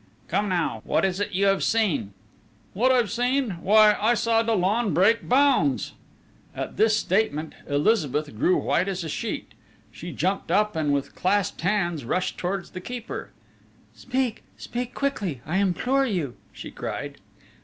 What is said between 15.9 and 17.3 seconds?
you!" she cried.